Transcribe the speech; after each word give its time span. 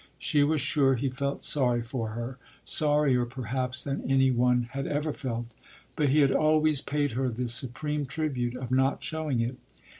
She 0.17 0.43
was 0.43 0.59
sure 0.59 0.95
he 0.95 1.09
felt 1.09 1.43
sorry 1.43 1.83
for 1.83 2.07
her, 2.17 2.39
sorrier 2.65 3.23
perhaps 3.23 3.83
than 3.83 4.09
any 4.09 4.31
one 4.31 4.63
had 4.71 4.87
ever 4.87 5.13
felt; 5.13 5.53
but 5.95 6.09
he 6.09 6.21
had 6.21 6.31
always 6.31 6.81
paid 6.81 7.11
her 7.11 7.29
the 7.29 7.47
supreme 7.47 8.07
tribute 8.07 8.55
of 8.57 8.71
not 8.71 9.03
showing 9.03 9.41
it. 9.41 9.57